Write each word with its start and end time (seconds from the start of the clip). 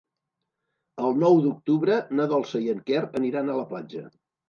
El 1.09 1.19
nou 1.25 1.37
d'octubre 1.45 2.01
na 2.17 2.29
Dolça 2.35 2.65
i 2.67 2.75
en 2.77 2.83
Quer 2.91 3.07
aniran 3.25 3.49
a 3.59 3.63
la 3.63 3.71
platja. 3.73 4.09